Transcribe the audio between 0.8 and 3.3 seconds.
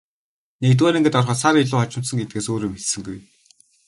ангид ороход сар илүү хожимдсон гэдгээс өөр юм хэлсэнгүй.